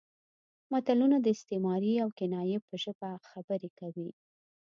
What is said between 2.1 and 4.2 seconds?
کنایې په ژبه خبرې کوي